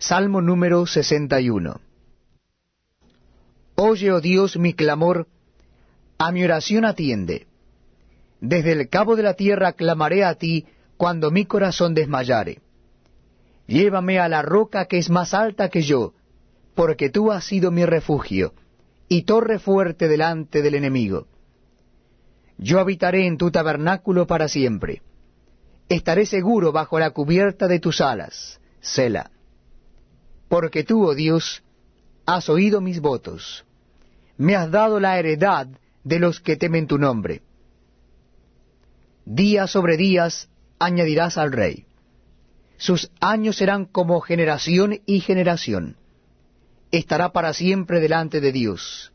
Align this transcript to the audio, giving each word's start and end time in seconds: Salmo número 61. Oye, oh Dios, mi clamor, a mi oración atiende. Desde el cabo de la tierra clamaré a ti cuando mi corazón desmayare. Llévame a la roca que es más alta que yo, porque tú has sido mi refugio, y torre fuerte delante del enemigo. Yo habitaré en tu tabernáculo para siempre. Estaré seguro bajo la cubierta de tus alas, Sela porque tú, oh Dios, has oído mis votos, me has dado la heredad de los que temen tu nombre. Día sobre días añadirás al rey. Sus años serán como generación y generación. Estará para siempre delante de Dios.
Salmo 0.00 0.40
número 0.40 0.86
61. 0.86 1.78
Oye, 3.74 4.10
oh 4.10 4.20
Dios, 4.22 4.56
mi 4.56 4.72
clamor, 4.72 5.26
a 6.16 6.32
mi 6.32 6.42
oración 6.42 6.86
atiende. 6.86 7.46
Desde 8.40 8.72
el 8.72 8.88
cabo 8.88 9.14
de 9.14 9.22
la 9.22 9.34
tierra 9.34 9.74
clamaré 9.74 10.24
a 10.24 10.36
ti 10.36 10.64
cuando 10.96 11.30
mi 11.30 11.44
corazón 11.44 11.92
desmayare. 11.92 12.60
Llévame 13.66 14.18
a 14.18 14.28
la 14.30 14.40
roca 14.40 14.86
que 14.86 14.96
es 14.96 15.10
más 15.10 15.34
alta 15.34 15.68
que 15.68 15.82
yo, 15.82 16.14
porque 16.74 17.10
tú 17.10 17.30
has 17.30 17.44
sido 17.44 17.70
mi 17.70 17.84
refugio, 17.84 18.54
y 19.06 19.24
torre 19.24 19.58
fuerte 19.58 20.08
delante 20.08 20.62
del 20.62 20.76
enemigo. 20.76 21.26
Yo 22.56 22.80
habitaré 22.80 23.26
en 23.26 23.36
tu 23.36 23.50
tabernáculo 23.50 24.26
para 24.26 24.48
siempre. 24.48 25.02
Estaré 25.90 26.24
seguro 26.24 26.72
bajo 26.72 26.98
la 26.98 27.10
cubierta 27.10 27.68
de 27.68 27.80
tus 27.80 28.00
alas, 28.00 28.58
Sela 28.80 29.30
porque 30.50 30.82
tú, 30.82 31.06
oh 31.06 31.14
Dios, 31.14 31.62
has 32.26 32.48
oído 32.48 32.80
mis 32.80 33.00
votos, 33.00 33.64
me 34.36 34.56
has 34.56 34.68
dado 34.68 34.98
la 34.98 35.16
heredad 35.16 35.68
de 36.02 36.18
los 36.18 36.40
que 36.40 36.56
temen 36.56 36.88
tu 36.88 36.98
nombre. 36.98 37.42
Día 39.24 39.68
sobre 39.68 39.96
días 39.96 40.48
añadirás 40.80 41.38
al 41.38 41.52
rey. 41.52 41.86
Sus 42.78 43.12
años 43.20 43.58
serán 43.58 43.84
como 43.84 44.20
generación 44.20 45.00
y 45.06 45.20
generación. 45.20 45.96
Estará 46.90 47.30
para 47.30 47.54
siempre 47.54 48.00
delante 48.00 48.40
de 48.40 48.50
Dios. 48.50 49.12